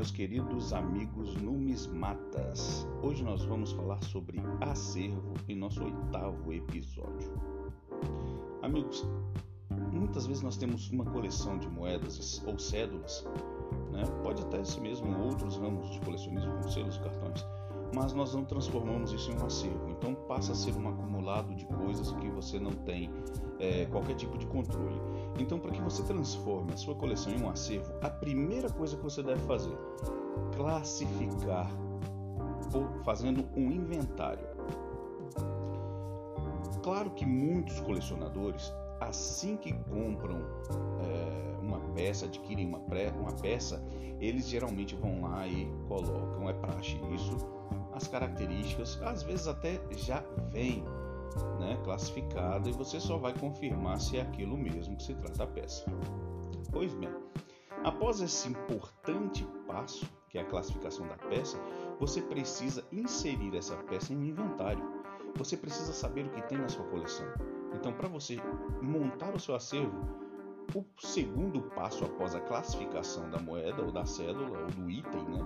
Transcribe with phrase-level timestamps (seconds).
[0.00, 2.88] meus queridos amigos numismatas.
[3.02, 7.30] Hoje nós vamos falar sobre acervo em nosso oitavo episódio.
[8.62, 9.06] Amigos,
[9.92, 13.26] muitas vezes nós temos uma coleção de moedas ou cédulas,
[13.92, 14.02] né?
[14.22, 17.19] pode até ser mesmo outros ramos de colecionismo, como selos cartões,
[17.94, 19.88] mas nós não transformamos isso em um acervo.
[19.90, 23.10] Então passa a ser um acumulado de coisas que você não tem
[23.58, 25.00] é, qualquer tipo de controle.
[25.38, 29.02] Então, para que você transforme a sua coleção em um acervo, a primeira coisa que
[29.02, 29.76] você deve fazer
[30.56, 31.70] classificar
[32.74, 34.44] ou fazendo um inventário.
[36.82, 40.38] Claro que muitos colecionadores, assim que compram
[41.00, 43.82] é, uma peça, adquirem uma, pré, uma peça,
[44.20, 47.36] eles geralmente vão lá e colocam, é praxe isso,
[48.00, 50.82] as características, às vezes até já vem
[51.58, 55.46] né, classificada e você só vai confirmar se é aquilo mesmo que se trata a
[55.46, 55.84] peça.
[56.72, 57.10] Pois bem,
[57.84, 61.58] após esse importante passo, que é a classificação da peça,
[61.98, 64.82] você precisa inserir essa peça em inventário.
[65.36, 67.26] Você precisa saber o que tem na sua coleção.
[67.74, 68.36] Então, para você
[68.80, 70.08] montar o seu acervo,
[70.74, 75.44] o segundo passo após a classificação da moeda ou da cédula ou do item, né,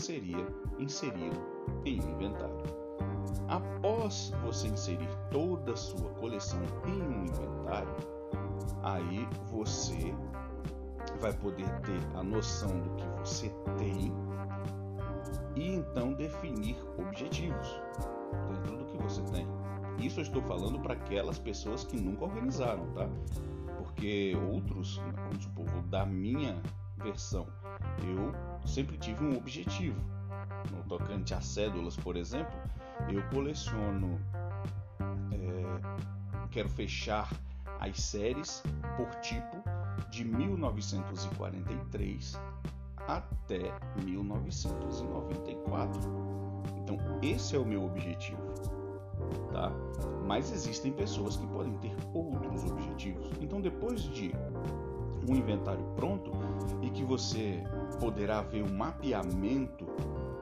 [0.00, 0.46] seria
[0.78, 1.42] inseri-lo
[1.84, 2.56] em um inventário.
[3.48, 7.96] Após você inserir toda a sua coleção em um inventário,
[8.82, 10.14] aí você
[11.20, 14.12] vai poder ter a noção do que você tem
[15.54, 17.80] e então definir objetivos
[18.48, 19.46] dentro do que você tem.
[19.98, 23.08] Isso eu estou falando para aquelas pessoas que nunca organizaram, tá?
[23.78, 26.60] Porque outros, vamos supor, vou dar minha
[26.98, 27.46] versão.
[28.02, 28.34] Eu
[28.66, 30.00] sempre tive um objetivo.
[30.70, 32.56] No tocante a cédulas, por exemplo,
[33.08, 34.20] eu coleciono.
[35.32, 35.80] É,
[36.50, 37.32] quero fechar
[37.80, 38.62] as séries
[38.96, 39.56] por tipo
[40.10, 42.38] de 1943
[43.06, 43.72] até
[44.04, 46.00] 1994.
[46.78, 48.42] Então, esse é o meu objetivo,
[49.52, 49.72] tá?
[50.26, 53.30] Mas existem pessoas que podem ter outros objetivos.
[53.40, 54.34] Então, depois de
[55.28, 56.30] um inventário pronto
[56.82, 57.62] e que você
[58.00, 59.86] poderá ver o mapeamento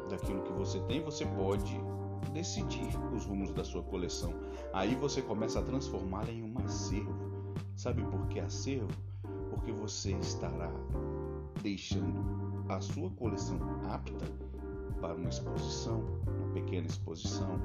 [0.09, 1.81] daquilo que você tem, você pode
[2.33, 4.35] decidir os rumos da sua coleção.
[4.73, 7.15] Aí você começa a transformá-la em um acervo.
[7.77, 8.89] Sabe por que acervo?
[9.51, 10.71] Porque você estará
[11.63, 13.59] deixando a sua coleção
[13.89, 14.27] apta
[15.01, 17.59] para uma exposição, uma pequena exposição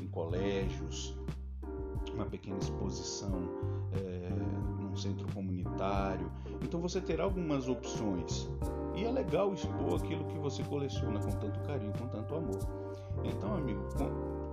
[0.00, 1.18] em colégios,
[2.12, 3.32] uma pequena exposição
[3.92, 6.30] é, centro comunitário.
[6.62, 8.48] Então você terá algumas opções
[8.94, 12.58] e é legal expor aquilo que você coleciona com tanto carinho, com tanto amor.
[13.24, 13.82] Então, amigo,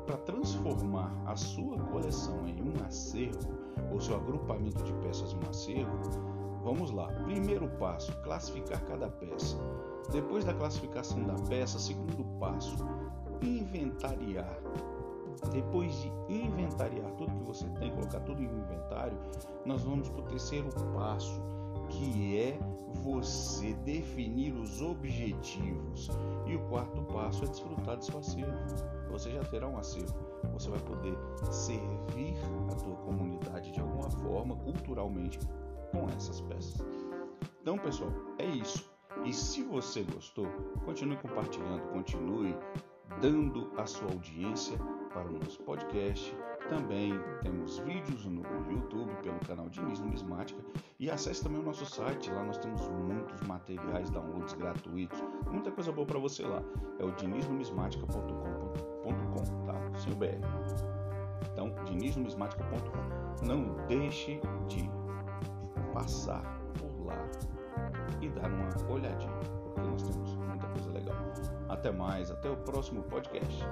[0.05, 3.53] para transformar a sua coleção em um acervo,
[3.91, 5.97] ou seu agrupamento de peças em um acervo,
[6.63, 7.07] vamos lá.
[7.23, 9.57] Primeiro passo: classificar cada peça.
[10.11, 12.77] Depois da classificação da peça, segundo passo:
[13.41, 14.59] inventariar.
[15.51, 19.17] Depois de inventariar tudo que você tem, colocar tudo em inventário,
[19.65, 21.41] nós vamos para o terceiro passo,
[21.89, 22.59] que é
[23.03, 26.09] você definir os objetivos.
[26.45, 28.57] E o quarto passo é desfrutar de seu acervo.
[29.11, 30.13] Você já terá um acervo.
[30.53, 31.17] Você vai poder
[31.51, 32.35] servir
[32.71, 35.39] a tua comunidade de alguma forma, culturalmente,
[35.91, 36.83] com essas peças.
[37.61, 38.91] Então, pessoal, é isso.
[39.25, 40.47] E se você gostou,
[40.85, 42.55] continue compartilhando, continue
[43.21, 44.77] dando a sua audiência
[45.13, 46.35] para o nosso podcast
[46.67, 50.61] também temos vídeos no YouTube pelo canal Diniz Numismática
[50.99, 55.91] e acesse também o nosso site, lá nós temos muitos materiais, downloads gratuitos, muita coisa
[55.91, 56.63] boa para você lá.
[56.99, 59.73] É o diniznumismática.com.com, tá?
[59.99, 60.39] Sem o BR.
[61.51, 63.45] Então, diniznumismática.com.
[63.45, 64.89] Não deixe de
[65.93, 66.43] passar
[66.79, 67.17] por lá
[68.21, 71.17] e dar uma olhadinha, porque nós temos muita coisa legal.
[71.69, 73.63] Até mais, até o próximo podcast.